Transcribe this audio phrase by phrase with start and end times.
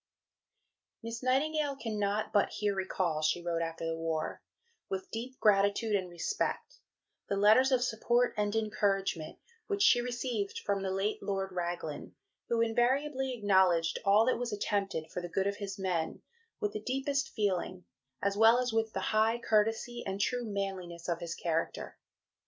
[1.03, 4.41] "Miss Nightingale cannot but here recall," she wrote after the war,
[4.89, 6.79] "with deep gratitude and respect,
[7.29, 9.37] the letters of support and encouragement
[9.67, 12.15] which she received from the late Lord Raglan,
[12.49, 16.23] who invariably acknowledged all that was attempted, for the good of his men,
[16.59, 17.85] with the deepest feeling,
[18.23, 21.99] as well as with the high courtesy and true manliness of his character.